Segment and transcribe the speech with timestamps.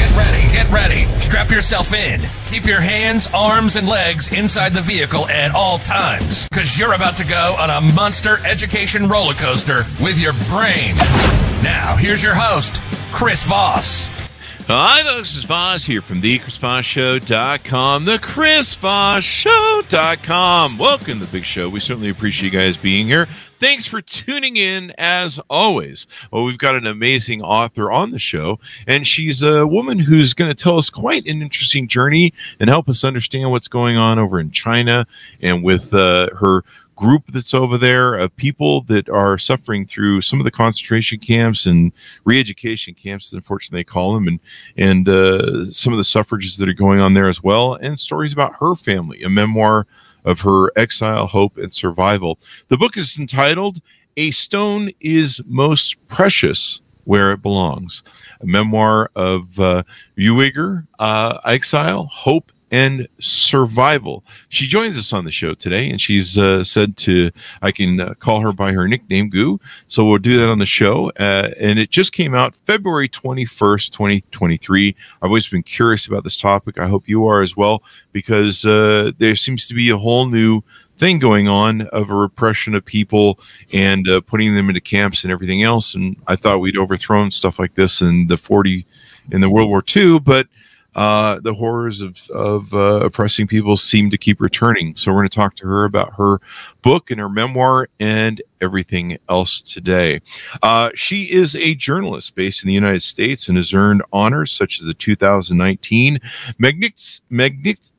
[0.00, 1.04] Get ready, get ready.
[1.20, 2.22] Strap yourself in.
[2.48, 7.18] Keep your hands, arms, and legs inside the vehicle at all times, because you're about
[7.18, 10.94] to go on a monster education roller coaster with your brain.
[11.62, 12.80] Now, here's your host,
[13.12, 14.08] Chris Voss.
[14.68, 20.78] Hi, this is Voss here from the ChrisVossShow.com, the ChrisVossShow.com.
[20.78, 21.68] Welcome to the big show.
[21.68, 23.28] We certainly appreciate you guys being here.
[23.60, 26.06] Thanks for tuning in as always.
[26.30, 30.50] Well, we've got an amazing author on the show, and she's a woman who's going
[30.50, 34.40] to tell us quite an interesting journey and help us understand what's going on over
[34.40, 35.06] in China
[35.42, 36.64] and with uh, her
[36.96, 41.66] group that's over there of people that are suffering through some of the concentration camps
[41.66, 41.92] and
[42.24, 44.40] re-education camps, unfortunately they call them, and
[44.78, 48.32] and uh, some of the suffrages that are going on there as well, and stories
[48.32, 49.86] about her family, a memoir
[50.24, 52.38] of her exile, hope, and survival.
[52.68, 53.80] The book is entitled
[54.16, 58.02] A Stone is Most Precious Where It Belongs,
[58.40, 59.82] a memoir of uh,
[60.18, 64.24] Uyghur uh, exile, hope, and survival.
[64.48, 67.30] She joins us on the show today, and she's uh, said to
[67.62, 69.60] I can uh, call her by her nickname Goo.
[69.88, 73.44] So we'll do that on the show, uh, and it just came out February twenty
[73.44, 74.94] first, twenty twenty three.
[75.20, 76.78] I've always been curious about this topic.
[76.78, 80.62] I hope you are as well, because uh, there seems to be a whole new
[80.98, 83.38] thing going on of a repression of people
[83.72, 85.94] and uh, putting them into camps and everything else.
[85.94, 88.86] And I thought we'd overthrown stuff like this in the forty
[89.32, 90.46] in the World War II, but
[90.94, 94.96] uh, the horrors of, of uh, oppressing people seem to keep returning.
[94.96, 96.40] So, we're going to talk to her about her
[96.82, 100.20] book and her memoir and everything else today.
[100.62, 104.80] Uh, she is a journalist based in the United States and has earned honors such
[104.80, 106.18] as the 2019
[106.58, 107.20] Magnits.
[107.30, 107.92] Magnits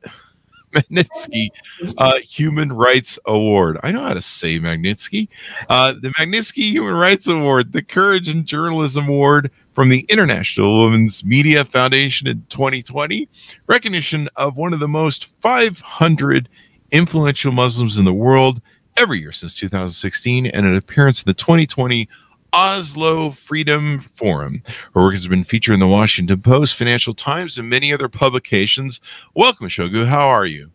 [0.72, 1.50] Magnitsky
[1.98, 3.80] uh, Human Rights Award.
[3.84, 5.28] I know how to say Magnitsky.
[5.70, 11.24] Uh, the Magnitsky Human Rights Award, the Courage in Journalism Award from the International Women's
[11.24, 13.30] Media Foundation in 2020,
[13.68, 16.50] recognition of one of the most 500
[16.92, 18.62] influential Muslims in the world
[18.98, 22.10] every year since 2016, and an appearance in the 2020
[22.54, 24.62] Oslo Freedom Forum.
[24.94, 29.00] Her work has been featured in the Washington Post, Financial Times, and many other publications.
[29.34, 30.06] Welcome, Shogu.
[30.06, 30.72] How are you?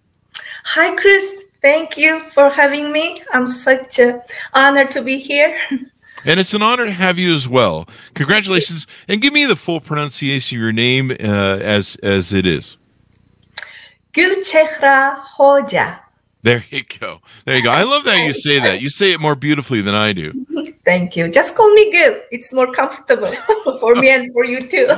[0.65, 1.45] Hi, Chris.
[1.61, 3.23] Thank you for having me.
[3.33, 4.23] I'm such an
[4.55, 5.59] honor to be here.
[6.25, 7.89] And it's an honor to have you as well.
[8.15, 12.77] Congratulations, and give me the full pronunciation of your name uh, as as it is.
[14.13, 16.01] Gulchehra Hoja.
[16.43, 17.19] There you go.
[17.45, 17.71] There you go.
[17.71, 18.81] I love that you say that.
[18.81, 20.47] You say it more beautifully than I do.
[20.85, 21.29] Thank you.
[21.29, 22.21] Just call me Gil.
[22.31, 23.35] It's more comfortable
[23.81, 24.89] for me and for you too.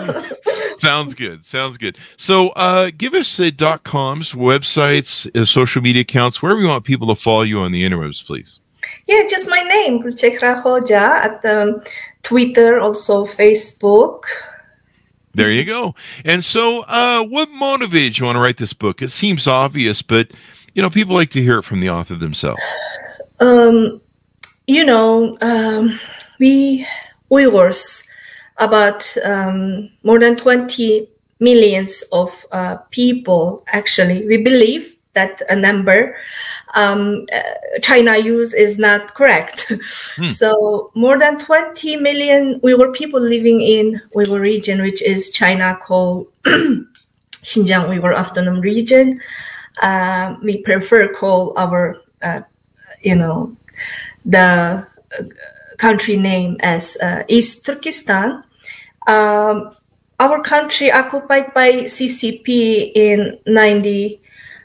[0.78, 1.46] Sounds good.
[1.46, 1.96] Sounds good.
[2.18, 6.84] So, uh, give us the dot coms, websites, uh, social media accounts, wherever you want
[6.84, 8.60] people to follow you on the interwebs, please.
[9.06, 10.94] Yeah, just my name, Gulchehra Hoja,
[11.24, 11.82] at um,
[12.22, 14.24] Twitter, also Facebook.
[15.34, 15.94] There you go.
[16.24, 19.02] And so, uh, what motivated you want to write this book?
[19.02, 20.30] It seems obvious, but
[20.74, 22.62] you know, people like to hear it from the author themselves.
[23.40, 24.00] Um,
[24.66, 25.98] you know, um,
[26.38, 26.86] we
[27.30, 28.06] Uyghurs,
[28.58, 31.08] about um, more than 20
[31.40, 36.14] millions of uh, people, actually, we believe that a number
[36.74, 39.66] um, uh, China use is not correct.
[40.16, 40.26] hmm.
[40.26, 46.28] So more than 20 million Uyghur people living in Uyghur region, which is China called
[47.42, 49.20] Xinjiang Uyghur Autonomous Region.
[49.80, 52.42] Uh, we prefer call our, uh,
[53.02, 53.56] you know,
[54.24, 54.86] the
[55.18, 55.22] uh,
[55.78, 58.42] country name as uh, East Turkestan.
[59.06, 59.72] Um,
[60.20, 64.18] our country occupied by CCP in 90-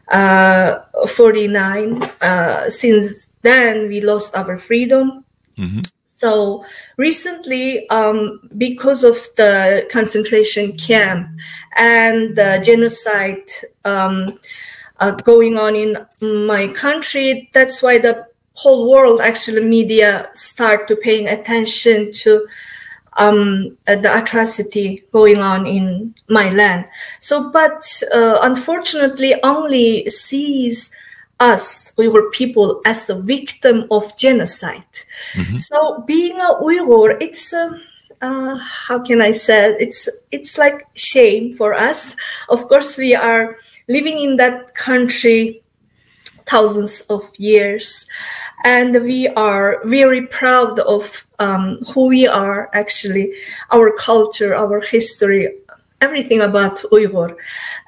[0.10, 2.04] uh, 49.
[2.22, 5.24] Uh, since then, we lost our freedom.
[5.58, 5.80] Mm-hmm.
[6.06, 6.64] So
[6.98, 11.28] recently, um, because of the concentration camp
[11.78, 13.50] and the genocide
[13.84, 14.40] um,
[15.00, 20.96] uh, going on in my country, that's why the whole world, actually, media start to
[20.96, 22.48] paying attention to
[23.18, 26.86] um, uh, the atrocity going on in my land.
[27.20, 30.92] So, but uh, unfortunately, only sees
[31.40, 34.84] us Uyghur people as a victim of genocide.
[35.34, 35.58] Mm-hmm.
[35.58, 37.80] So, being a Uyghur, it's a
[38.22, 42.16] uh, how can I say it's it's like shame for us.
[42.50, 43.58] Of course, we are
[43.90, 45.64] living in that country
[46.46, 48.06] thousands of years.
[48.64, 53.34] And we are very proud of um, who we are actually,
[53.76, 55.44] our culture, our history,
[56.02, 57.36] everything about Uyghur.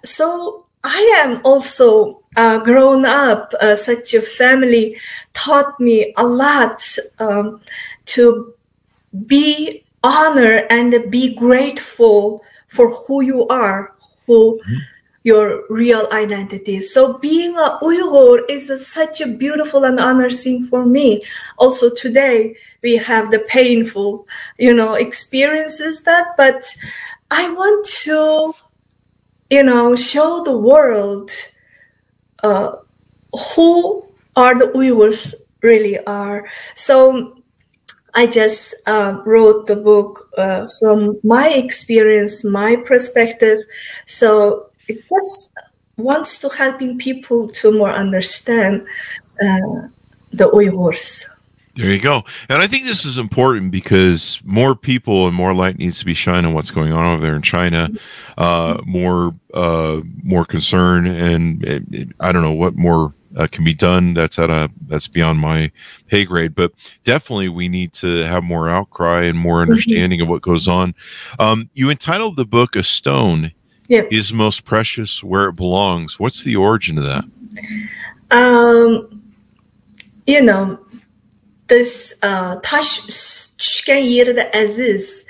[0.04, 4.86] So I am also uh, grown up, uh, such a family
[5.34, 6.80] taught me a lot
[7.19, 7.62] um,
[8.13, 8.54] to
[9.25, 14.80] be honor and be grateful for who you are, who mm-hmm.
[15.25, 16.80] Your real identity.
[16.81, 21.24] So being a Uyghur is a, such a beautiful and honor thing for me.
[21.57, 24.27] Also today we have the painful,
[24.60, 26.63] you know, experiences that, but
[27.31, 28.54] I want to,
[29.50, 31.31] you know, show the world
[32.44, 32.74] uh,
[33.56, 35.33] who are the Uyghurs
[35.63, 36.48] really are.
[36.75, 37.42] So
[38.13, 43.57] I just um, wrote the book uh, from my experience, my perspective.
[44.06, 45.52] So it just
[45.98, 48.86] wants to helping people to more understand
[49.42, 49.88] uh,
[50.32, 51.26] the Uyghurs.
[51.76, 52.24] There you go.
[52.48, 56.14] And I think this is important because more people and more light needs to be
[56.14, 57.90] shined on what's going on over there in China.
[58.38, 63.66] Uh, more, uh, more concern, and it, it, I don't know what more uh, can
[63.66, 64.14] be done.
[64.14, 65.70] That's at a that's beyond my
[66.08, 66.72] pay grade, but
[67.04, 69.72] definitely we need to have more outcry and more mm-hmm.
[69.72, 70.28] understanding mm-hmm.
[70.28, 70.96] of what goes on.
[71.40, 73.52] Um, you entitled the book "A Stone
[73.88, 74.08] yep.
[74.12, 77.24] is Most Precious Where It Belongs." What's the origin of that?
[78.32, 79.24] Um,
[80.26, 80.80] you know,
[81.68, 85.26] this uh, yerde aziz,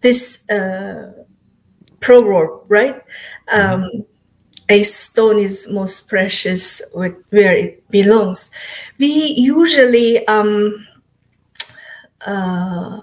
[0.00, 1.12] this uh,
[2.00, 3.02] proverb, right?
[3.52, 4.06] Um,
[4.68, 8.50] a stone is most precious with where it belongs.
[8.98, 10.86] We usually um,
[12.24, 13.00] uh,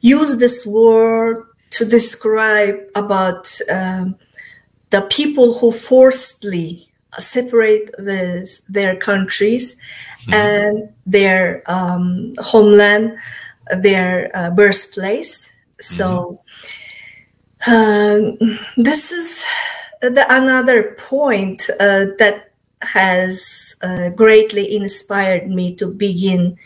[0.00, 4.16] use this word to describe about um,
[4.90, 6.88] the people who forcibly
[7.18, 9.76] separate with their countries
[10.22, 10.34] mm-hmm.
[10.34, 13.18] and their um, homeland,
[13.76, 15.52] their uh, birthplace.
[15.80, 16.40] So
[17.62, 18.42] mm-hmm.
[18.42, 18.46] uh,
[18.76, 19.44] this is
[20.00, 22.50] the another point uh, that
[22.82, 26.56] has uh, greatly inspired me to begin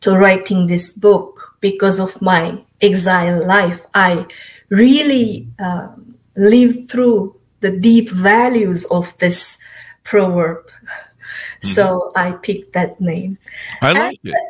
[0.00, 3.86] to writing this book because of my exile life.
[3.94, 4.26] I
[4.68, 5.94] really uh,
[6.34, 9.56] lived through the deep values of this
[10.04, 10.66] proverb.
[10.66, 11.68] Mm-hmm.
[11.68, 13.38] So I picked that name.
[13.80, 14.40] I like and, it.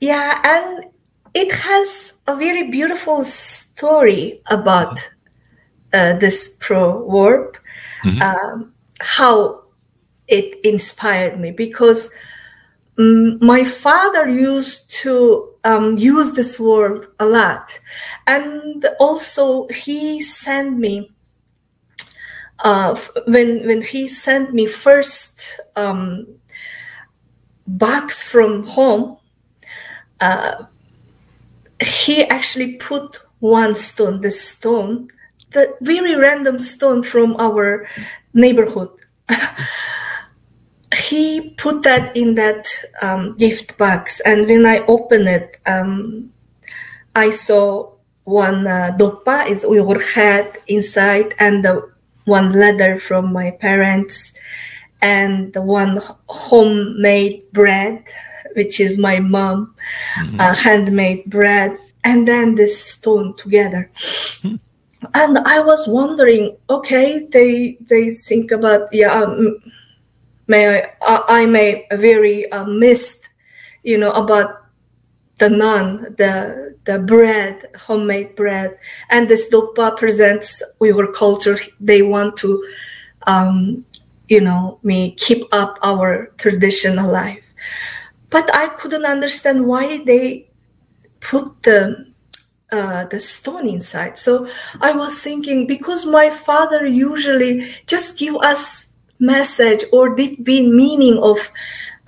[0.00, 0.84] Yeah, and
[1.34, 4.98] it has a very beautiful story about
[5.92, 7.58] uh, this proverb,
[8.04, 8.22] mm-hmm.
[8.22, 9.64] um, how
[10.28, 12.12] it inspired me because
[12.98, 17.78] um, my father used to um, use this word a lot,
[18.26, 21.10] and also he sent me
[22.60, 22.96] uh,
[23.26, 26.26] when when he sent me first um,
[27.66, 29.18] box from home,
[30.20, 30.64] uh,
[31.80, 35.08] he actually put one stone, the stone,
[35.52, 37.86] the very random stone from our
[38.34, 38.90] neighborhood.
[41.08, 42.66] he put that in that
[43.02, 46.32] um, gift box, and when I opened it, um,
[47.14, 47.92] I saw
[48.24, 51.97] one uh, dopa is Uyghur hat inside, and the
[52.28, 54.32] one letter from my parents
[55.00, 55.98] and the one
[56.28, 58.04] homemade bread
[58.54, 59.74] which is my mom
[60.16, 60.40] mm-hmm.
[60.40, 64.56] uh, handmade bread and then this stone together mm-hmm.
[65.14, 69.56] and i was wondering okay they they think about yeah um,
[70.46, 73.28] may i i may very uh, missed
[73.82, 74.67] you know about
[75.38, 78.78] the naan, the the bread, homemade bread,
[79.10, 81.58] and this dopa presents Uyghur culture.
[81.80, 82.64] They want to,
[83.26, 83.84] um,
[84.28, 87.54] you know, me keep up our tradition alive.
[88.30, 90.48] But I couldn't understand why they
[91.20, 92.08] put the
[92.70, 94.18] uh, the stone inside.
[94.18, 94.48] So
[94.80, 101.50] I was thinking because my father usually just give us message or deep meaning of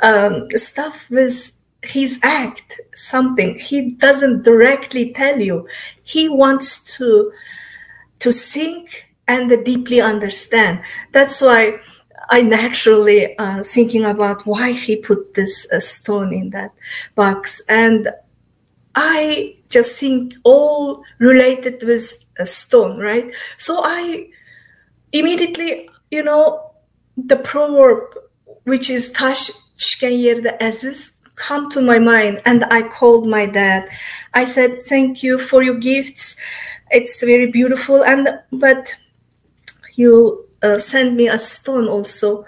[0.00, 5.66] um, stuff with his act something he doesn't directly tell you.
[6.02, 7.32] He wants to
[8.18, 10.82] to think and deeply understand.
[11.12, 11.80] That's why
[12.28, 16.72] i naturally uh, thinking about why he put this uh, stone in that
[17.14, 17.62] box.
[17.68, 18.10] And
[18.94, 23.32] i just think all related with a stone right?
[23.56, 24.28] So i
[25.12, 26.72] immediately you know
[27.16, 28.14] the proverb
[28.64, 33.88] which is tash yerde aziz come to my mind and i called my dad
[34.35, 36.37] i said thank you for your gifts
[36.90, 38.97] it's very beautiful and but
[39.94, 42.44] you uh, send me a stone also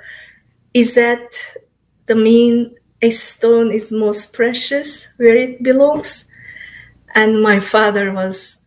[0.74, 1.56] is that
[2.06, 6.26] the mean a stone is most precious where it belongs.
[7.14, 8.58] And my father was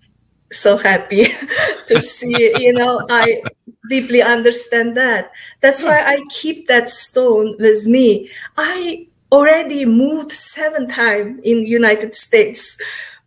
[0.52, 1.28] so happy
[1.88, 3.42] to see, you know, I
[3.90, 5.32] deeply understand that.
[5.62, 8.30] That's why I keep that stone with me.
[8.58, 12.78] I already moved seven times in United States,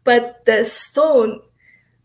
[0.05, 1.41] but the stone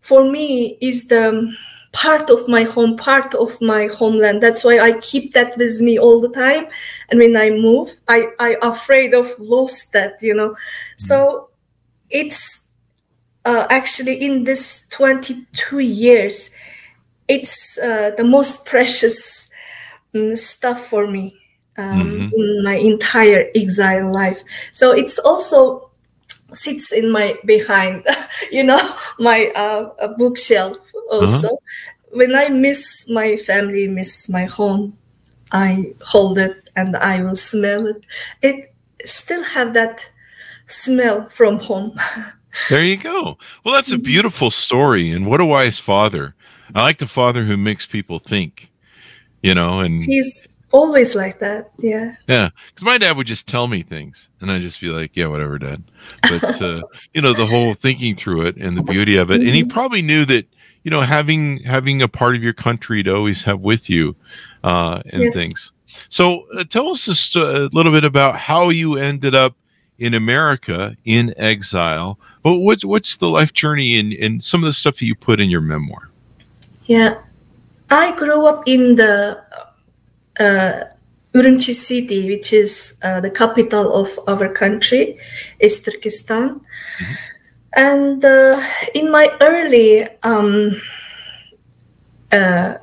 [0.02, 1.56] for me is the
[1.94, 4.42] part of my home, part of my homeland.
[4.42, 6.66] That's why I keep that with me all the time.
[7.10, 10.56] And when I move, I I afraid of lost that, you know.
[10.98, 11.50] So
[12.10, 12.68] it's
[13.46, 16.50] uh, actually in this 22 years,
[17.28, 19.50] it's uh, the most precious
[20.16, 21.43] um, stuff for me
[21.78, 22.30] um, mm-hmm.
[22.34, 24.44] in my entire exile life.
[24.72, 25.90] So it's also
[26.54, 28.06] sits in my behind,
[28.52, 31.48] you know, my uh, bookshelf also.
[31.48, 31.56] Uh-huh.
[32.12, 34.98] When I miss my family, miss my home,
[35.52, 38.06] I hold it and I will smell it.
[38.42, 38.74] It
[39.06, 40.10] still have that
[40.68, 42.00] smell from home.
[42.70, 43.38] there you go.
[43.64, 44.04] Well, that's a mm-hmm.
[44.04, 46.36] beautiful story, and what a wise father.
[46.76, 48.72] I like the father who makes people think,
[49.42, 51.72] you know, and he's always like that.
[51.78, 52.16] Yeah.
[52.28, 55.28] Yeah, because my dad would just tell me things, and I'd just be like, "Yeah,
[55.28, 55.84] whatever, Dad."
[56.24, 56.82] But uh,
[57.14, 59.72] you know, the whole thinking through it and the beauty of it, and he mm-hmm.
[59.72, 60.46] probably knew that
[60.84, 64.16] you know having having a part of your country to always have with you
[64.66, 65.34] uh, and yes.
[65.34, 65.72] things.
[66.10, 69.56] So, uh, tell us just a little bit about how you ended up
[70.00, 72.20] in America in exile.
[72.42, 75.40] But what's what's the life journey and and some of the stuff that you put
[75.40, 76.10] in your memoir?
[76.86, 77.20] Yeah,
[77.90, 79.42] I grew up in the
[80.40, 85.18] Urumqi city, which is uh, the capital of our country,
[85.60, 86.60] East Turkestan.
[86.60, 87.14] Mm-hmm.
[87.76, 88.62] And uh,
[88.94, 90.80] in my early um,
[92.32, 92.76] uh,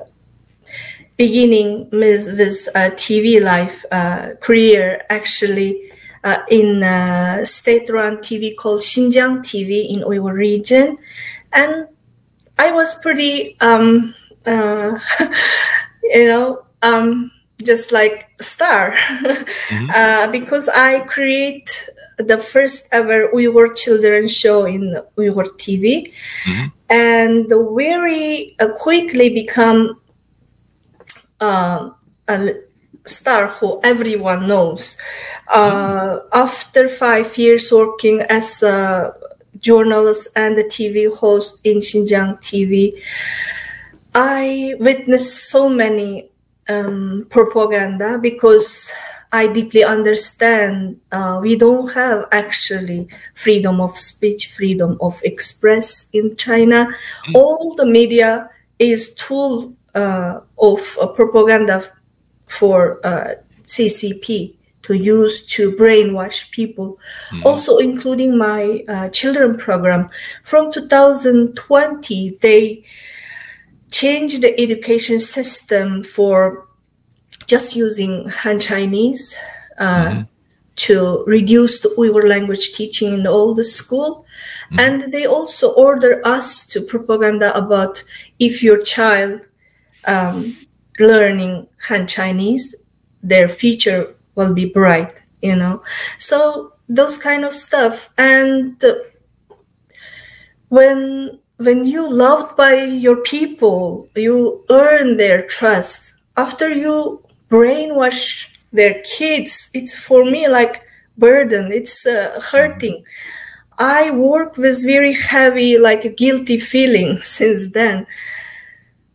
[1.15, 2.67] beginning with, with
[2.99, 5.91] TV life uh, career, actually
[6.25, 10.97] uh, in a state-run TV called Xinjiang TV in Uyghur region,
[11.53, 11.87] and
[12.59, 14.13] I was pretty, um,
[14.45, 14.99] uh,
[16.03, 16.63] you know.
[16.83, 17.31] Um,
[17.61, 19.89] just like star mm-hmm.
[19.93, 26.13] uh, because I create the first ever Uyghur children show in Uyghur TV
[26.43, 26.67] mm-hmm.
[26.89, 29.99] and very uh, quickly become
[31.39, 31.89] uh,
[32.27, 32.53] a
[33.05, 34.97] star who everyone knows.
[35.47, 36.27] Uh, mm-hmm.
[36.33, 39.13] After five years working as a
[39.59, 42.93] journalist and a TV host in Xinjiang TV,
[44.13, 46.30] I witnessed so many
[46.69, 48.91] um, propaganda because
[49.31, 56.35] I deeply understand uh, we don't have actually freedom of speech, freedom of express in
[56.35, 56.93] China.
[57.27, 57.35] Mm.
[57.35, 61.85] All the media is tool uh, of uh, propaganda
[62.47, 66.99] for uh, CCP to use to brainwash people.
[67.31, 67.45] Mm.
[67.45, 70.09] Also, including my uh, children program
[70.43, 72.83] from 2020, they
[74.01, 76.67] change the education system for
[77.45, 79.37] just using Han Chinese
[79.77, 80.21] uh, mm-hmm.
[80.87, 84.25] to reduce the Uyghur language teaching in all the school.
[84.71, 84.79] Mm-hmm.
[84.79, 88.03] And they also order us to propaganda about
[88.39, 89.41] if your child
[90.05, 90.57] um,
[90.99, 92.75] learning Han Chinese,
[93.21, 95.83] their future will be bright, you know.
[96.17, 98.09] So those kind of stuff.
[98.17, 98.95] And uh,
[100.69, 106.15] when when you loved by your people, you earn their trust.
[106.35, 110.83] After you brainwash their kids, it's for me like
[111.17, 111.71] burden.
[111.71, 113.03] It's uh, hurting.
[113.77, 118.07] I work with very heavy, like guilty feeling since then.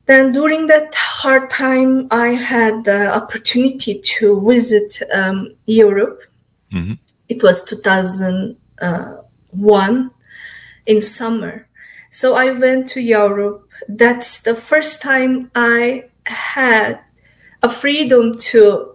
[0.07, 6.21] Then during that hard time, I had the opportunity to visit um, Europe.
[6.73, 6.95] Mm-hmm.
[7.29, 10.11] It was 2001 uh,
[10.87, 11.66] in summer
[12.17, 13.69] so I went to Europe.
[13.89, 16.99] That's the first time I had
[17.63, 18.95] a freedom to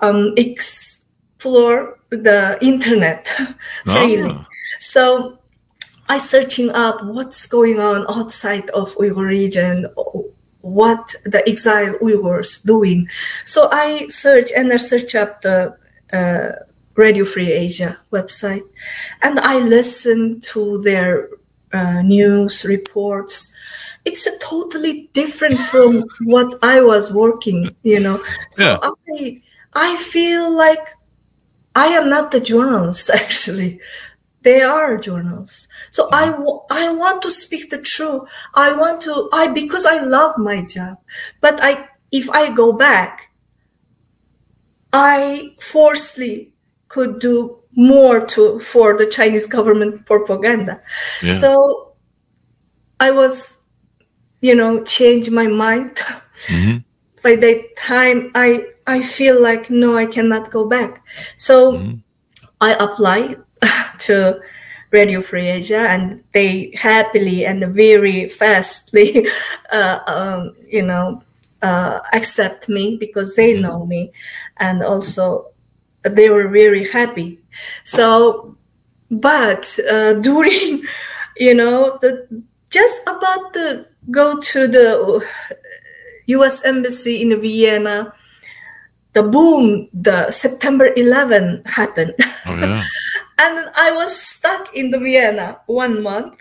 [0.00, 3.28] um, explore the internet
[3.84, 4.32] freely.
[4.32, 4.44] Oh.
[4.80, 5.38] So
[6.08, 9.86] I searching up what's going on outside of Uyghur region,
[10.60, 13.08] what the exiled Uyghurs doing.
[13.44, 15.76] So I search and I search up the
[16.12, 16.50] uh,
[16.96, 18.66] Radio Free Asia website,
[19.22, 21.28] and I listen to their
[21.72, 23.52] uh, news reports.
[24.04, 28.22] It's a totally different from what i was working you know.
[28.50, 28.78] So yeah.
[28.82, 29.42] i
[29.74, 30.84] i feel like
[31.74, 33.80] i am not the journalist actually.
[34.42, 35.66] They are journalists.
[35.90, 36.38] So I, mm-hmm.
[36.38, 38.22] w- I want to speak the truth.
[38.54, 40.98] I want to i because i love my job.
[41.40, 43.26] But i if i go back
[44.92, 46.52] I forcefully
[46.88, 50.80] could do more to for the Chinese government propaganda.
[51.22, 51.32] Yeah.
[51.32, 51.92] So
[52.98, 53.62] I was,
[54.40, 55.98] you know, change my mind.
[56.48, 56.84] Mhm.
[57.22, 61.00] By that time, I I feel like no, I cannot go back.
[61.36, 62.02] So Mhm.
[62.60, 63.36] I applied
[64.06, 64.40] to
[64.92, 69.28] Radio Free Asia, and they happily and very fastly,
[69.72, 71.22] uh, um, you know,
[71.62, 74.12] uh, accept me because they know me,
[74.58, 75.46] and also
[76.04, 77.40] they were very happy.
[77.84, 78.56] So,
[79.10, 80.82] but uh, during,
[81.36, 82.26] you know, the
[82.70, 85.24] just about to go to the
[86.26, 86.64] U.S.
[86.64, 88.12] embassy in Vienna,
[89.12, 92.14] the boom, the September 11 happened.
[92.44, 92.82] Oh yeah.
[93.38, 96.40] and I was stuck in the Vienna one month,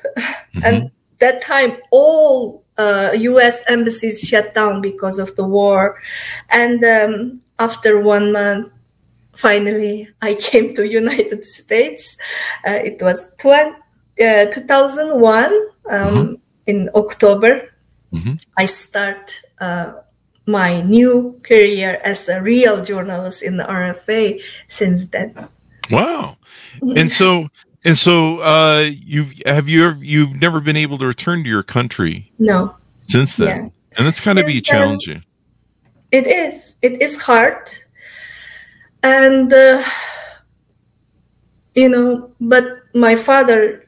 [0.55, 0.63] Mhm.
[0.65, 3.63] and that time all uh, U.S.
[3.69, 6.01] embassies shut down because of the war,
[6.49, 8.71] and um, after one month,
[9.35, 12.17] finally I came to United States.
[12.67, 13.71] Uh, it was 20,
[14.21, 15.53] uh, 2001
[15.89, 17.69] um, in October.
[18.13, 18.39] Mhm.
[18.57, 19.93] I start uh,
[20.47, 25.33] my new career as a real journalist in the RFA since then.
[25.91, 26.37] Wow.
[26.81, 27.49] And so
[27.83, 31.63] and so uh you have you ever, you've never been able to return to your
[31.63, 33.47] country No, since then.
[33.47, 33.97] Yeah.
[33.97, 35.23] And that's kind of be challenging.
[36.11, 36.77] it is.
[36.81, 37.69] It is hard.
[39.05, 39.83] And, uh,
[41.75, 43.85] you know, but my father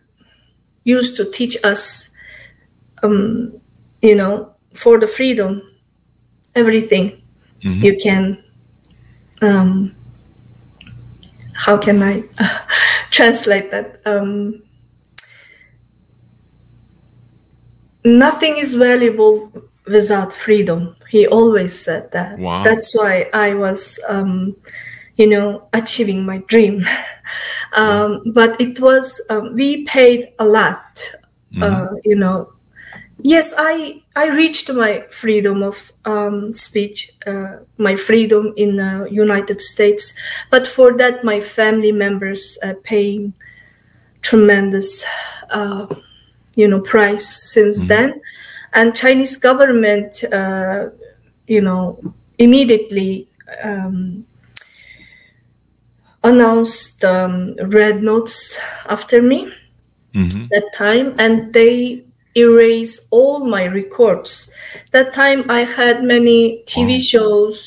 [0.84, 2.12] used to teach us,
[3.02, 3.60] um,
[4.04, 5.64] you know, for the freedom,
[6.54, 7.24] everything
[7.64, 7.84] Mhm.
[7.84, 8.38] you can,
[9.42, 9.96] um,
[11.54, 12.24] how can I
[13.10, 14.00] translate that?
[14.06, 14.62] Um,
[18.06, 19.52] nothing is valuable
[19.88, 20.94] without freedom.
[21.10, 22.38] He always said that.
[22.38, 22.64] Wow.
[22.64, 24.56] That's why I was, um,
[25.18, 26.86] you know, achieving my dream.
[27.74, 31.14] um, but it was um, we paid a lot.
[31.54, 31.64] Mhm.
[31.64, 32.54] Uh, you know,
[33.22, 39.62] yes, I I reached my freedom of um, speech, uh, my freedom in uh, United
[39.62, 40.14] States.
[40.52, 43.34] But for that, my family members uh, paying
[44.22, 45.06] tremendous,
[45.52, 45.88] uh,
[46.56, 47.88] you know, price since Mhm.
[47.88, 48.22] then,
[48.74, 50.90] and Chinese government, uh,
[51.48, 52.00] you know,
[52.38, 53.28] immediately.
[53.64, 54.26] Um,
[56.28, 58.60] announced um, red notes
[58.96, 59.40] after me
[60.14, 60.50] Mhm.
[60.54, 62.04] that time and they
[62.36, 64.32] erase all my records
[64.94, 67.06] that time i had many tv Wow.
[67.14, 67.58] shows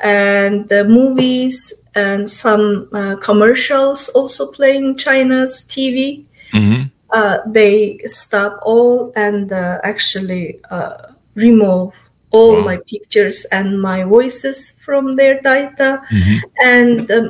[0.00, 1.56] and uh, movies
[1.94, 6.90] and some uh, commercials also playing china's tv Mhm.
[7.18, 10.96] uh, they stop all and uh, actually uh,
[11.34, 11.92] remove
[12.30, 12.64] all Wow.
[12.70, 16.36] my pictures and my voices from their data Mhm.
[16.74, 17.26] and um,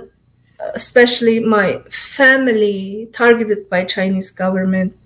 [0.74, 4.96] especially my family targeted by chinese government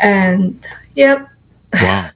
[0.00, 1.26] and yeah
[1.82, 2.10] Wow.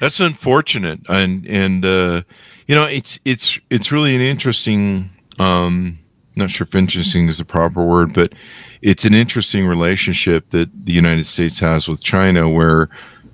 [0.00, 1.00] That's unfortunate.
[1.08, 2.22] And and uh
[2.66, 5.98] you know, it's it's it's really an interesting um
[6.34, 8.34] not sure if interesting is the proper word, but
[8.82, 12.90] it's an interesting relationship that the United States has with China where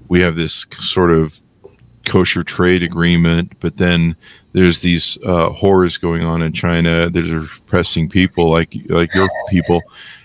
[0.09, 1.41] we have this sort of
[2.07, 4.17] kosher trade agreement, but then
[4.53, 9.83] there's these uh, horrors going on in China are repressing people like like your people,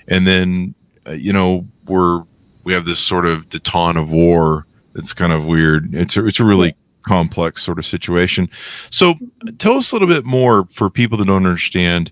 [0.07, 0.75] and then
[1.07, 2.23] uh, you know we're
[2.63, 5.93] we have this sort of deton of war It's kind of weird.
[5.93, 6.75] It's a, it's a really
[7.07, 8.49] complex sort of situation.
[8.89, 9.13] So
[9.59, 12.11] tell us a little bit more for people that don't understand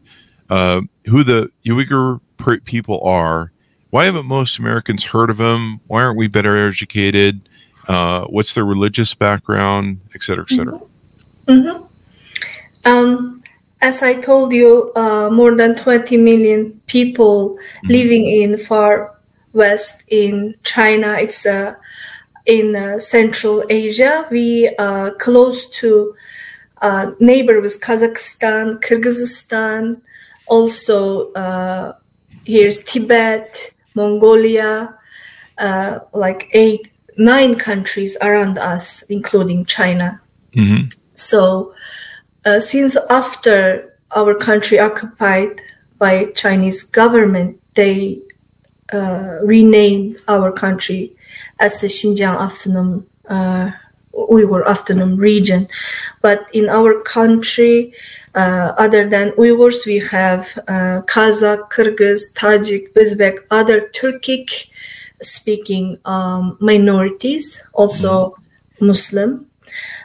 [0.50, 2.22] uh, who the Uyghur
[2.64, 3.52] people are.
[3.90, 5.82] Why haven't most Americans heard of them?
[5.88, 7.50] Why aren't we better educated?
[7.88, 10.80] Uh, what's their religious background, et cetera, et cetera?
[11.48, 11.85] Mhm.
[12.86, 13.42] Um,
[13.82, 17.90] as i told you uh, more than 20 million people Mhm.
[17.90, 19.12] living in far
[19.54, 21.74] west in china it's uh,
[22.46, 26.14] in uh, central asia we are close to
[26.82, 30.02] uh, neighbor with kazakhstan kyrgyzstan
[30.48, 31.94] also uh,
[32.46, 34.94] here's tibet mongolia
[35.58, 40.20] uh, like eight nine countries around us including china
[40.56, 40.92] Mhm.
[41.16, 41.74] so
[42.46, 45.62] uh, since after our country occupied
[45.98, 48.22] by chinese government they
[48.94, 51.16] uh, renamed our country
[51.60, 53.72] as the xinjiang autonomous uh,
[54.16, 55.68] uyghur autonomous region.
[56.22, 57.94] But in our country
[58.34, 64.70] uh, other than uyghurs we have uh, kazakh kyrgyz tajik uzbek other turkic
[65.22, 68.36] speaking um, minorities also
[68.80, 69.48] muslim.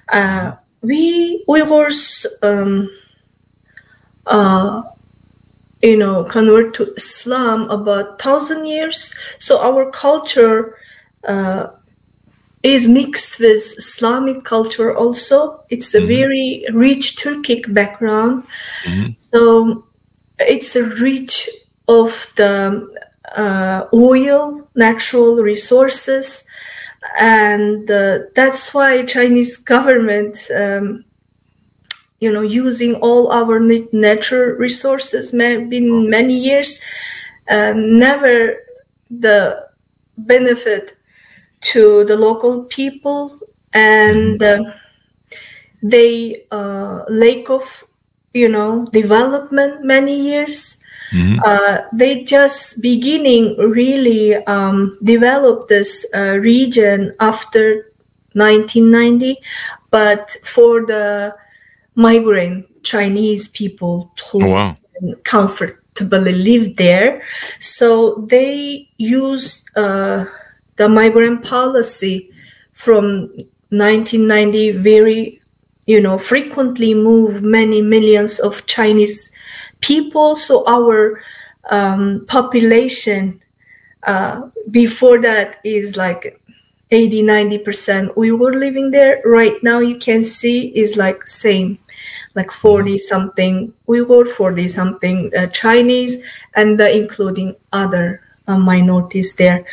[0.08, 2.88] Uh, we Uyghurs um,
[4.26, 4.82] uh,
[5.82, 9.14] you know, convert to Islam about thousand years.
[9.38, 10.76] So our culture
[11.24, 11.68] uh,
[12.62, 15.64] is mixed with Islamic culture also.
[15.70, 16.06] It's a Mhm.
[16.08, 18.44] very rich Turkic background.
[18.84, 19.16] Mhm.
[19.16, 19.84] So
[20.38, 21.48] it's a rich
[21.88, 22.88] of the
[23.36, 26.44] uh, oil, natural resources,
[27.18, 31.04] and uh, that's why Chinese government, um,
[32.20, 35.32] you know, using all our na- natural resources,
[35.68, 36.80] been many years,
[37.48, 38.56] uh, never
[39.10, 39.68] the
[40.18, 40.96] benefit
[41.62, 43.38] to the local people
[43.74, 44.58] and uh,
[45.82, 47.84] they uh, lack of
[48.34, 50.79] you know development many years
[51.12, 51.38] Mhm.
[51.44, 57.90] uh, they just beginning really um, develop this uh, region after
[58.34, 59.36] 1990
[59.90, 61.34] but for the
[61.94, 64.76] migrant chinese people to Oh, wow.
[65.24, 67.22] comfortably live there
[67.58, 70.24] so they use uh,
[70.76, 72.30] the migrant policy
[72.72, 73.04] from
[73.70, 75.40] 1990 very
[75.86, 79.32] you know frequently move many millions of chinese
[79.80, 81.22] people so our
[81.70, 83.40] um, population
[84.04, 86.40] uh, before that is like
[86.90, 89.22] 80 90% were living there.
[89.24, 91.78] Right now you can see is like same
[92.34, 93.72] like 40 something.
[93.86, 96.22] Uyghur 40 something uh, chinese
[96.54, 99.64] and including other uh, minorities there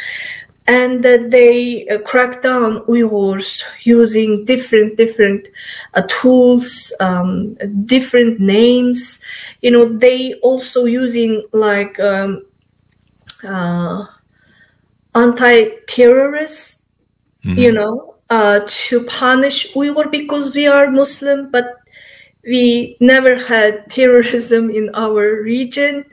[0.68, 5.48] and that they uh, crack down Uyghurs using different different
[5.94, 9.22] uh, tools, um, different names.
[9.62, 12.46] You know, they also using like um,
[13.44, 14.06] uh,
[15.16, 16.86] anti-terrorist.
[17.46, 17.58] Mhm.
[17.58, 21.76] You know, uh, to punish Uyghur because we are Muslim, but
[22.44, 26.06] we never had terrorism in our region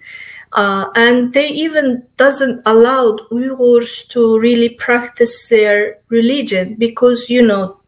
[0.55, 7.81] uh, and they even doesn't allow Uyghurs to really practice their religion because you know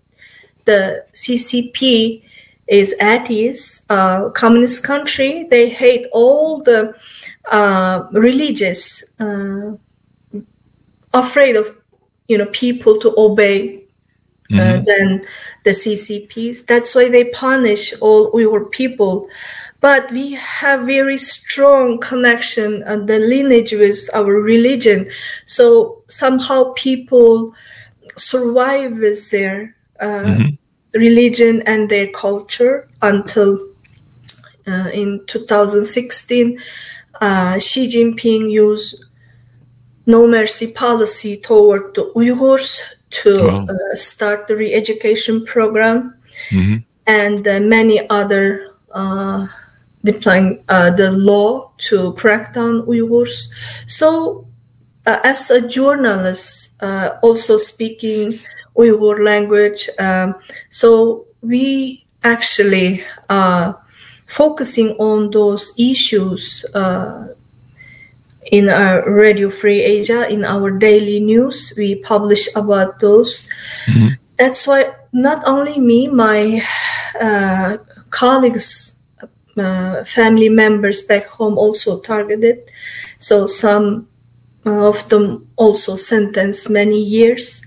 [0.64, 2.24] the CCP
[2.68, 5.46] is atheist, uh, communist country.
[5.50, 6.94] They hate all the
[7.50, 9.76] uh, religious, uh,
[11.14, 11.76] afraid of
[12.28, 13.84] you know people to obey
[14.52, 14.84] uh, Mhm.
[14.86, 15.26] than
[15.64, 16.62] the CCPs.
[16.66, 19.28] That's why they punish all Uyghur people.
[19.80, 25.08] But we have very strong connection and the lineage with our religion.
[25.44, 27.54] So somehow people
[28.16, 30.58] survive with their uh, Mhm.
[30.94, 33.68] religion and their culture until
[34.66, 36.58] uh, in 2016,
[37.20, 39.04] uh, Xi Jinping used
[40.06, 42.80] no mercy policy toward the Uyghurs
[43.22, 43.66] to Wow.
[43.70, 46.14] uh, start the re-education program
[46.50, 46.82] Mhm.
[47.06, 49.46] and uh, many other uh,
[50.04, 53.48] deploying uh, the law to crack down Uyghurs.
[53.86, 54.46] So,
[55.06, 58.38] uh, as a journalist, uh, also speaking
[58.76, 60.34] Uyghur language, um,
[60.70, 63.72] so we actually uh,
[64.26, 67.28] focusing on those issues uh,
[68.52, 73.44] in our Radio Free Asia, in our daily news, we publish about those.
[73.86, 74.18] Mhm.
[74.38, 76.62] That's why not only me, my
[77.20, 77.78] uh,
[78.10, 78.95] colleagues,
[79.56, 82.70] uh, family members back home also targeted.
[83.18, 84.08] So some
[84.64, 87.64] of them also sentenced many years.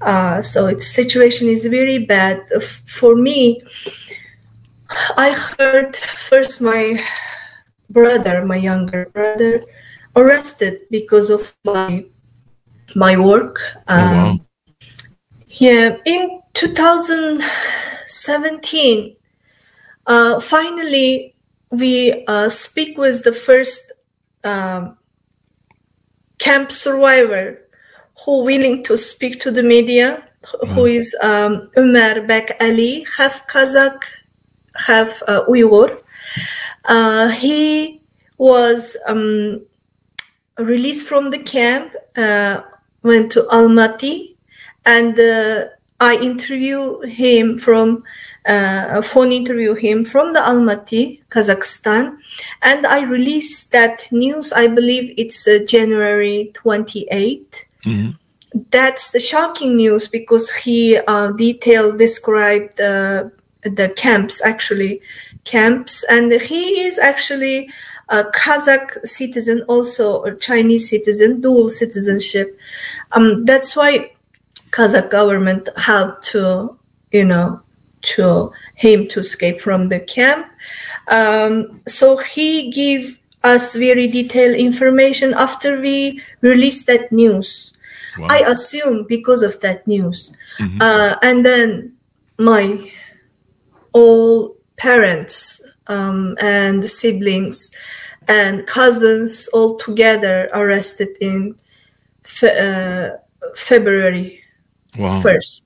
[0.00, 2.42] Uh, so its situation is very bad.
[2.86, 3.62] For me,
[5.16, 7.02] I heard first my
[7.88, 9.64] brother, my younger brother,
[10.16, 12.04] arrested because of my
[12.94, 13.58] my work.
[13.88, 14.28] Oh, wow.
[14.30, 14.46] Um,
[15.48, 19.16] yeah, in 2017,
[20.06, 21.34] uh, finally,
[21.70, 23.92] we uh, speak with the first
[24.44, 24.98] um,
[26.38, 27.62] camp survivor
[28.24, 30.22] who willing to speak to the media,
[30.68, 34.02] who is um, Omir Bekali, half Kazakh,
[34.76, 35.98] half uh, Uyghur.
[36.84, 38.02] Uh, he
[38.38, 39.64] was um,
[40.58, 42.62] released from the camp, uh,
[43.02, 44.36] went to Almaty,
[44.84, 45.66] and uh,
[46.02, 48.02] I interview him from
[48.54, 52.16] uh, a phone interview him from the Almaty, Kazakhstan,
[52.60, 54.52] and I released that news.
[54.52, 58.16] I believe it's uh, January 28 Mhm.
[58.70, 60.78] that's the shocking news because he
[61.12, 63.24] uh, detailed described uh,
[63.78, 65.00] the camps actually
[65.44, 67.58] camps and he is actually
[68.08, 72.48] a kazakh citizen also a chinese citizen dual citizenship
[73.16, 73.90] um, that's why
[74.72, 76.76] kazakh government had to
[77.12, 77.60] you know
[78.02, 80.46] to him to escape from the camp.
[81.08, 87.78] Um, so he gave us very detailed information after we released that news.
[88.18, 88.26] Wow.
[88.28, 90.36] I assume because of that news.
[90.58, 90.82] Mhm.
[90.82, 91.92] Uh, and then
[92.38, 92.90] my
[93.92, 97.72] all parents um, and siblings
[98.28, 101.54] and cousins all together arrested in
[102.24, 103.16] fe- uh,
[103.54, 104.41] February
[104.96, 105.22] wow.
[105.22, 105.62] 1st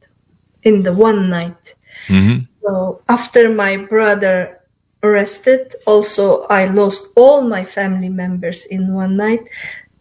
[0.63, 1.75] in the one night.
[2.09, 4.61] hmm So after my brother
[5.03, 9.49] arrested, also I lost all my family members in one night.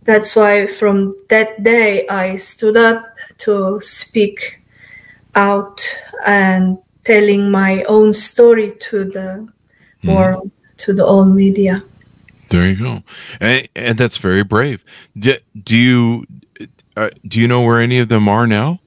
[0.03, 3.05] That's why from that day I stood up
[3.45, 4.61] to speak
[5.35, 5.81] out
[6.25, 9.47] and telling my own story to the
[10.03, 11.83] world, to the all media.
[12.49, 13.03] There you go,
[13.39, 14.83] and, and that's very brave.
[15.17, 16.25] Do, do you
[16.95, 18.79] uh, do you know where any of them are now?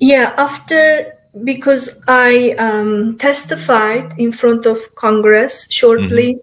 [0.00, 6.38] Yeah, after because I um, testified in front of Congress shortly,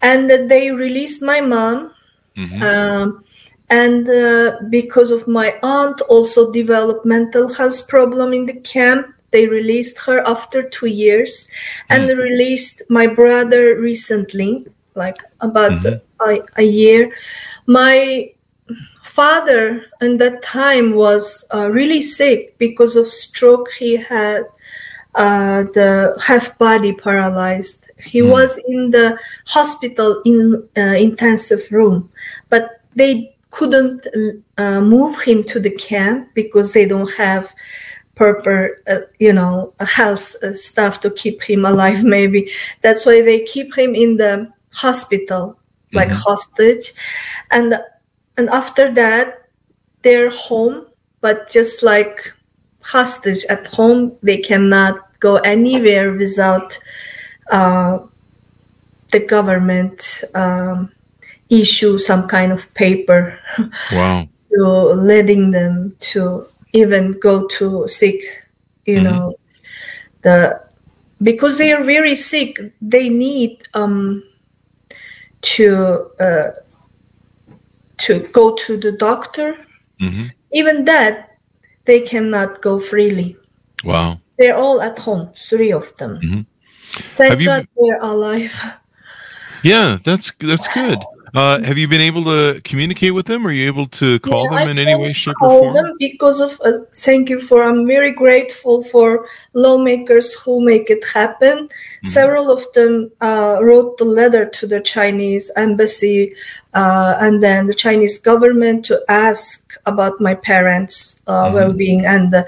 [0.00, 1.92] and that they released my mom,
[2.36, 2.62] Mhm.
[2.62, 3.24] um,
[3.70, 9.06] and uh, because of my aunt also developed mental health problem in the camp.
[9.30, 11.48] They released her after two years,
[11.88, 16.00] and they released my brother recently, like about Mhm.
[16.20, 17.10] a, a year.
[17.66, 18.30] My
[19.16, 24.42] father in that time was uh, really sick because of stroke he had
[25.14, 25.90] uh, the
[26.26, 27.80] half body paralyzed
[28.12, 28.30] he Hmm.
[28.36, 29.06] was in the
[29.56, 30.38] hospital in
[30.76, 31.98] uh, intensive room
[32.48, 32.64] but
[33.00, 33.14] they
[33.50, 34.06] couldn't
[34.62, 37.44] uh, move him to the camp because they don't have
[38.14, 38.56] proper
[38.92, 42.50] uh, you know health uh, stuff to keep him alive maybe
[42.82, 44.32] that's why they keep him in the
[44.84, 45.44] hospital
[45.98, 46.22] like Mhm.
[46.26, 46.86] hostage
[47.50, 47.68] and
[48.36, 49.48] and after that
[50.02, 50.86] they're home
[51.20, 52.32] but just like
[52.82, 56.78] hostage at home they cannot go anywhere without
[57.50, 57.98] uh,
[59.12, 60.92] the government um,
[61.50, 63.38] issue some kind of paper
[63.92, 64.28] Wow.
[64.52, 68.22] to letting them to even go to seek
[68.86, 69.04] you Mhm.
[69.04, 69.34] know
[70.22, 70.60] the
[71.22, 74.22] because they are very sick they need um
[75.42, 76.50] to uh,
[78.04, 79.56] to go to the doctor
[80.00, 81.14] hmm even that
[81.86, 83.36] they cannot go freely
[83.84, 84.20] Wow.
[84.38, 86.46] they're all at home three of them Mhm.
[87.16, 88.54] thank Have you god they're alive
[89.62, 90.98] Yeah, that's that's good.
[91.34, 93.46] Uh, have you been able to communicate with them?
[93.46, 95.74] Are you able to call Yeah, them I in any way, shape, or form?
[95.74, 101.04] them because of uh, thank you for i'm very grateful for lawmakers who make it
[101.06, 101.68] happen
[102.02, 102.08] Mm-hmm.
[102.08, 106.34] several of them uh, wrote the letter to the chinese embassy
[106.74, 111.54] uh, and then the chinese government to ask about my parents uh, Mhm.
[111.54, 112.44] well-being and uh,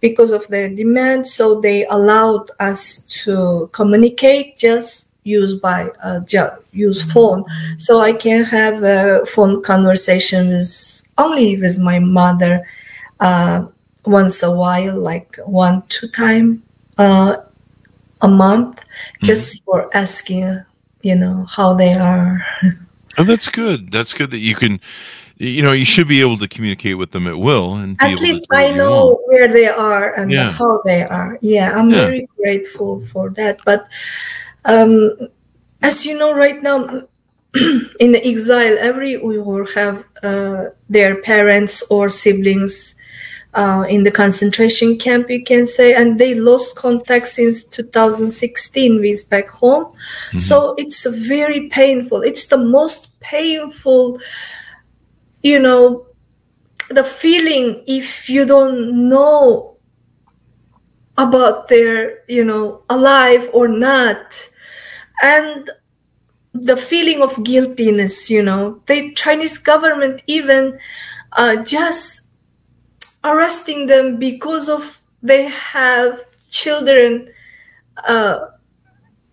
[0.00, 6.20] because of their demand so they allowed us to communicate just use by uh,
[6.72, 7.44] use phone
[7.78, 12.66] so i can have a phone conversation with only with my mother
[13.20, 13.64] uh,
[14.06, 16.62] once a while like one two time
[16.98, 17.36] uh,
[18.22, 18.80] a month
[19.22, 20.62] just for asking
[21.02, 22.44] you know how they are
[23.16, 23.92] Oh, that's good.
[23.92, 24.80] That's good that you can.
[25.38, 28.46] You know, you should be able to communicate with them at will, and at least
[28.50, 30.50] to do what i know where they are and Yeah.
[30.50, 32.06] how they are yeah i'm Yeah.
[32.06, 33.86] very grateful for that but
[34.64, 35.10] um
[35.82, 37.02] as you know right now
[38.00, 42.96] in the exile every uyghur have uh, their parents or siblings
[43.54, 49.30] uh, in the concentration camp you can say and they lost contact since 2016 with
[49.30, 49.92] back home.
[50.32, 50.40] Mhm.
[50.42, 52.22] so it's very painful.
[52.22, 54.18] It's the most painful
[55.42, 56.06] you know
[56.88, 59.76] the feeling if you don't know
[61.16, 64.48] about their you know alive or not
[65.32, 65.70] and
[66.70, 70.78] the feeling of guiltiness you know the chinese government even
[71.42, 72.28] uh, just
[73.24, 76.12] arresting them because of they have
[76.50, 77.28] children
[78.14, 78.38] uh,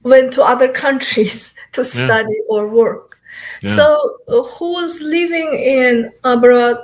[0.03, 3.07] went to other countries to study or work
[3.61, 3.75] Yeah.
[3.77, 3.85] so
[4.27, 5.49] uh, who's living
[5.79, 6.77] in abroad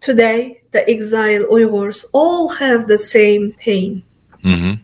[0.00, 4.02] today the exile uyghurs all have the same pain
[4.44, 4.80] Mhm.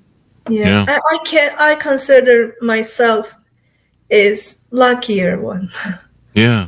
[0.49, 0.85] Yeah, Yeah.
[0.89, 3.35] I, I can i consider myself
[4.11, 5.71] is luckier one
[6.37, 6.67] Yeah.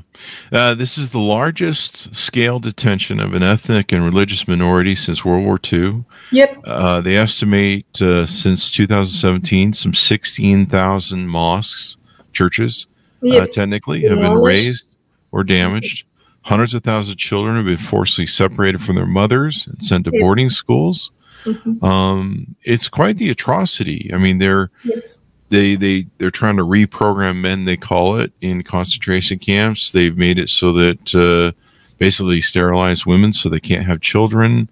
[0.51, 5.45] Uh, this is the largest scale detention of an ethnic and religious minority since World
[5.45, 6.07] War II.
[6.33, 11.99] yep Uh, they estimate uh, since 2017 some 16,000 mosques,
[12.33, 12.87] churches,
[13.23, 14.87] uh, yep technically, have been razed
[15.33, 16.07] or damaged.
[16.43, 20.11] Hundreds of thousands of children have been forcibly separated from their mothers and sent to
[20.13, 21.11] boarding schools.
[21.45, 21.83] Mhm.
[21.83, 24.11] Um, it's quite the atrocity.
[24.13, 25.21] I mean, they're Yes.
[25.51, 27.65] they they they're trying to reprogram men.
[27.65, 29.91] They call it in concentration camps.
[29.93, 31.53] They've made it so that uh,
[31.99, 34.69] basically sterilize women so they can't have children.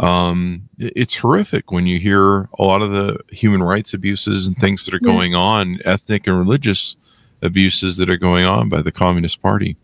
[0.00, 4.84] Um, it's horrific when you hear a lot of the human rights abuses and things
[4.84, 5.12] that are Yeah.
[5.12, 6.96] going on, ethnic and religious
[7.40, 9.76] abuses that are going on by the Communist Party.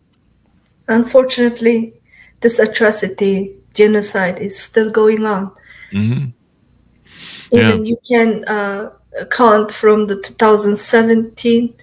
[0.87, 1.93] Unfortunately,
[2.41, 5.51] this atrocity, genocide, is still going on.
[5.91, 6.25] Hmm
[7.51, 7.69] Yeah.
[7.69, 8.91] Even you can uh,
[9.31, 11.73] count from the 2017,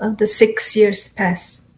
[0.00, 1.70] uh, the six years pass.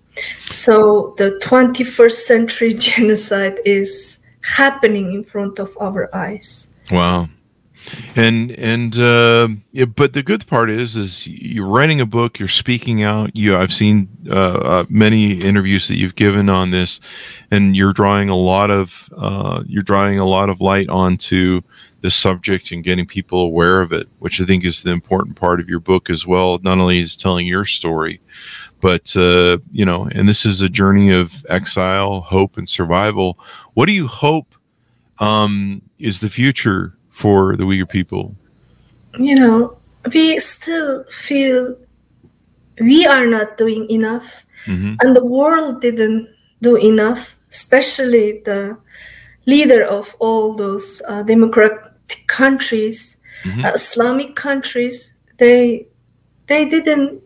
[0.47, 6.75] So the 21st century genocide is happening in front of our eyes.
[6.91, 7.29] Wow.
[8.17, 12.49] And and uh, yeah, but the good part is is you're writing a book, you're
[12.49, 13.37] speaking out.
[13.37, 17.01] You I've seen uh, uh, many interviews that you've given on this,
[17.51, 21.63] and you're drawing a lot of uh, you're drawing a lot of light onto
[22.03, 25.61] this subject and getting people aware of it, which I think is the important part
[25.61, 26.59] of your book as well.
[26.59, 28.21] Not only is telling your story,
[28.81, 33.39] but uh, you know, and this is a journey of exile, hope, and survival.
[33.75, 34.55] What do you hope
[35.19, 38.35] um, is the future for the Uyghur people?
[39.19, 39.77] You know,
[40.13, 41.77] we still feel
[42.81, 44.45] we are not doing enough.
[44.67, 46.29] hmm and the world didn't
[46.63, 48.77] do enough, especially the
[49.47, 53.65] leader of all those uh, democratic countries, Mhm.
[53.65, 55.15] uh, Islamic countries.
[55.39, 55.87] They
[56.49, 57.21] they didn't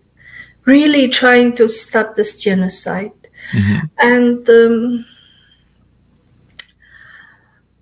[0.66, 3.12] really trying to stop this genocide,
[3.52, 5.04] hmm and um,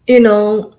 [0.07, 0.78] you know.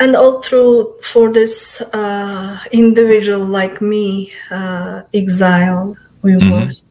[0.00, 6.82] And all through for this uh, individual like me, uh, exile, Uyghurs,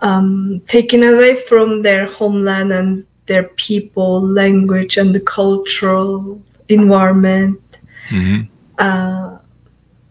[0.00, 7.60] um, taken away from their homeland and their people, language, and the cultural environment.
[8.08, 8.42] hmm
[8.78, 9.38] Uh,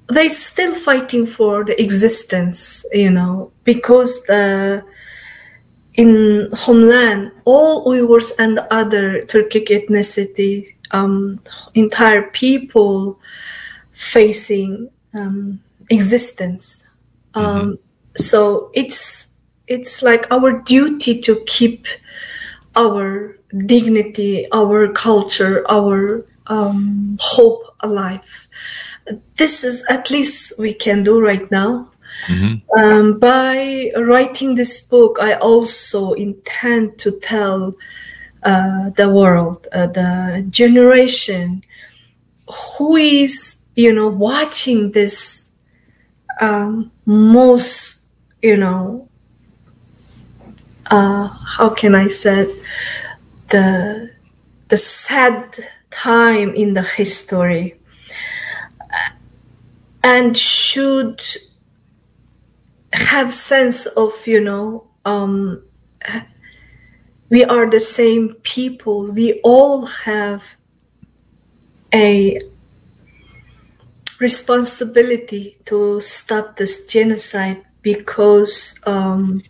[0.07, 4.83] they still fighting for the existence, you know, because the
[5.95, 11.39] in homeland, all Uyghurs and other Turkic ethnicity, um,
[11.75, 13.19] entire people
[13.91, 16.88] facing um, existence.
[17.34, 17.77] Um,
[18.17, 21.88] So it's it's like our duty to keep
[22.75, 28.47] our dignity, our culture, our um, hope alive.
[29.38, 31.90] This is at least we can do right now.
[32.28, 37.76] Hmm Um, by writing this book, I also intend to tell
[38.43, 41.63] uh, the world, uh, the generation
[42.78, 45.52] who is, you know, watching this
[46.39, 48.08] um, most,
[48.41, 49.08] you know,
[50.89, 52.45] uh, how can I say,
[53.50, 54.12] the
[54.69, 55.60] the sad
[55.91, 57.76] time in the history,
[60.04, 61.21] and should
[62.93, 65.63] have sense of you know um,
[67.30, 69.06] we are the same people.
[69.12, 70.43] We all have
[71.93, 72.41] a
[74.19, 79.41] responsibility to stop this genocide because um,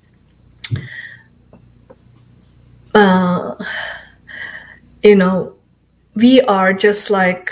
[2.93, 3.55] uh,
[5.03, 5.55] you know
[6.15, 7.51] we are just like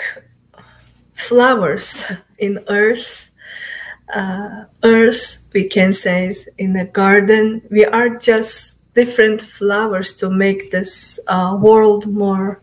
[1.12, 2.04] flowers
[2.38, 3.29] in earth
[4.14, 7.62] uh, earth we can say is in a garden.
[7.70, 12.62] We are just different flowers to make this uh, world more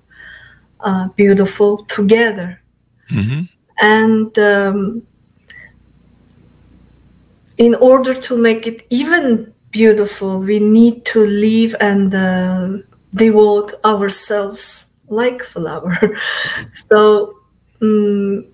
[0.80, 2.62] uh, beautiful together.
[3.10, 3.44] Hmm
[3.80, 5.04] and um,
[7.58, 12.78] in order to make it even beautiful we need to live and uh,
[13.12, 15.98] devote ourselves like flower.
[16.90, 17.40] So
[17.82, 18.46] mm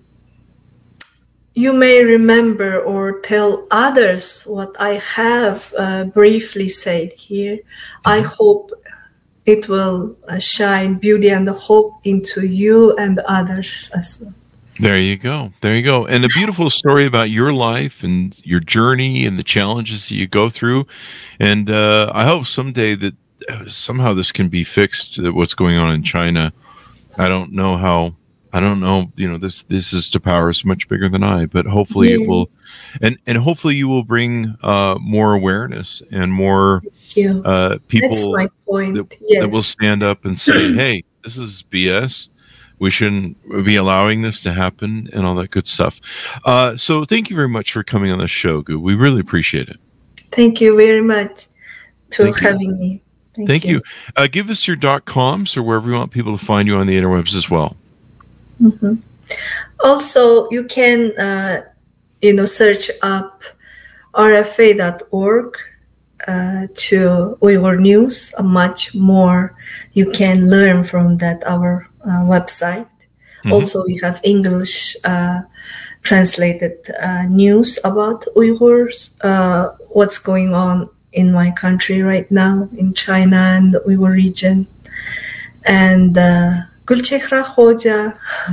[1.54, 7.58] you may remember or tell others what I have uh, briefly said here.
[8.04, 8.72] I hope
[9.46, 14.34] it will uh, shine beauty and hope into you and others as well.
[14.80, 15.52] There you go.
[15.60, 16.06] There you go.
[16.06, 20.26] And a beautiful story about your life and your journey and the challenges that you
[20.26, 20.88] go through.
[21.38, 23.14] And uh, I hope someday that
[23.48, 25.22] uh, somehow this can be fixed.
[25.22, 26.52] What's going on in China?
[27.16, 28.16] I don't know how.
[28.54, 29.10] I don't know.
[29.16, 31.46] You know, this this is to power is much bigger than I.
[31.46, 32.48] But hopefully it will,
[33.02, 36.80] and and hopefully you will bring uh, more awareness and more
[37.44, 38.94] uh, people That's my point.
[38.94, 39.42] that, yes.
[39.42, 42.28] that will stand up and say, "Hey, this is BS.
[42.78, 46.00] We shouldn't be allowing this to happen," and all that good stuff.
[46.44, 48.78] Uh, so, thank you very much for coming on the show, Goo.
[48.78, 49.80] We really appreciate it.
[50.30, 51.46] Thank you very much
[52.10, 52.46] to Thank you.
[52.46, 53.02] having me.
[53.34, 53.82] Thank, Thank you.
[54.14, 56.86] Uh, give us your dot coms or wherever you want people to find you on
[56.86, 57.76] the interwebs as well.
[58.60, 58.98] Mhm.
[59.80, 61.62] Also, you can, uh,
[62.22, 63.42] you know, search up
[64.14, 65.56] rfa.org
[66.26, 68.34] uh, to Uyghur News.
[68.38, 69.54] Uh, much more
[69.92, 72.86] you can learn from that our uh, website.
[73.44, 73.52] Mhm.
[73.52, 75.42] Also, we have English uh,
[76.02, 82.92] translated uh, news about Uyghurs, uh, what's going on in my country right now, in
[82.94, 84.66] China and the Uyghur region.
[85.64, 88.16] And uh, Gulchehra Hoja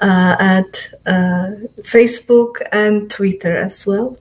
[0.00, 1.50] uh, at uh,
[1.82, 4.16] Facebook and Twitter as well.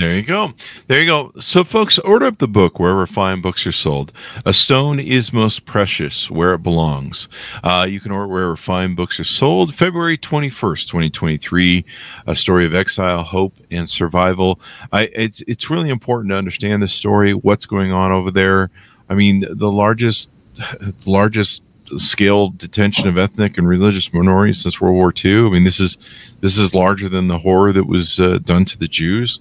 [0.00, 0.54] There you go.
[0.86, 1.32] There you go.
[1.40, 4.12] So, folks, order up the book wherever fine books are sold.
[4.46, 7.28] A stone is most precious where it belongs.
[7.62, 9.74] Uh, you can order wherever fine books are sold.
[9.74, 11.84] February 21st, 2023.
[12.26, 14.58] A story of exile, hope, and survival.
[14.90, 18.70] I, it's, it's really important to understand the story, what's going on over there.
[19.10, 20.30] I mean, the largest,
[21.04, 21.60] largest
[21.98, 25.46] scale detention of ethnic and religious minorities since World War II.
[25.46, 25.98] I mean, this is
[26.40, 29.40] this is larger than the horror that was uh, done to the Jews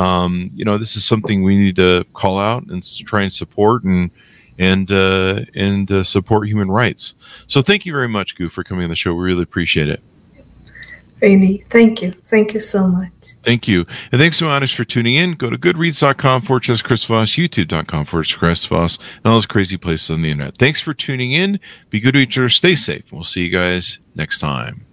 [0.00, 3.84] um, you know, this is something we need to call out and try and support
[3.84, 4.10] and
[4.58, 7.14] and uh, and uh, support human rights.
[7.46, 9.12] So thank you very much, Goo, for coming on the show.
[9.12, 10.02] We really appreciate it.
[11.20, 12.12] Really, thank you.
[12.12, 13.12] Thank you so much.
[13.42, 13.84] Thank you.
[14.12, 15.34] And thanks so much for tuning in.
[15.34, 19.46] Go to goodreads.com forward slash Chris Voss, youtube.com forward slash Chris Voss, and all those
[19.46, 20.58] crazy places on the internet.
[20.58, 21.60] Thanks for tuning in.
[21.90, 22.48] Be good to each other.
[22.48, 23.04] Stay safe.
[23.10, 24.86] We'll see you guys next time.